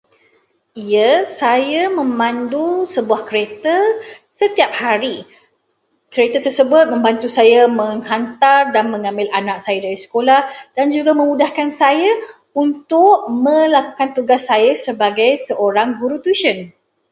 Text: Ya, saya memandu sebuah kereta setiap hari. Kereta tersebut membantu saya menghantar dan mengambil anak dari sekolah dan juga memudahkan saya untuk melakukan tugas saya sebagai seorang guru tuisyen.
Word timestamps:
Ya, 0.93 1.11
saya 1.39 1.83
memandu 1.99 2.67
sebuah 2.95 3.21
kereta 3.29 3.77
setiap 4.39 4.71
hari. 4.83 5.15
Kereta 6.13 6.37
tersebut 6.45 6.83
membantu 6.93 7.27
saya 7.37 7.61
menghantar 7.79 8.61
dan 8.75 8.85
mengambil 8.93 9.27
anak 9.39 9.57
dari 9.85 9.93
sekolah 10.05 10.41
dan 10.75 10.85
juga 10.95 11.11
memudahkan 11.19 11.69
saya 11.81 12.13
untuk 12.63 13.17
melakukan 13.45 14.09
tugas 14.17 14.41
saya 14.49 14.71
sebagai 14.85 15.31
seorang 15.47 15.89
guru 16.01 16.17
tuisyen. 16.25 16.59